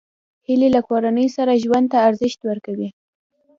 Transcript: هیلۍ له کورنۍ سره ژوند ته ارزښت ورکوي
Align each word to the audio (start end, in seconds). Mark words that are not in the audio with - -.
هیلۍ 0.47 0.69
له 0.75 0.81
کورنۍ 0.89 1.27
سره 1.37 1.59
ژوند 1.63 1.85
ته 1.91 1.97
ارزښت 2.07 2.39
ورکوي 2.49 2.89